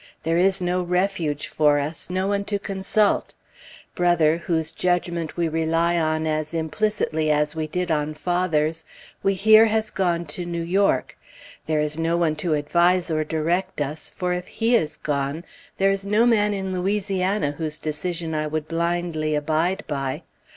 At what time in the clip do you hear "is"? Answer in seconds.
0.39-0.59, 11.81-11.99, 14.75-14.97, 15.91-16.03